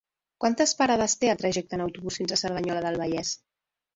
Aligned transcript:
Quantes 0.43 0.71
parades 0.79 1.13
té 1.23 1.29
el 1.33 1.41
trajecte 1.41 1.77
en 1.77 1.83
autobús 1.85 2.17
fins 2.21 2.33
a 2.33 2.39
Cerdanyola 2.43 2.83
del 2.87 3.01
Vallès? 3.03 3.35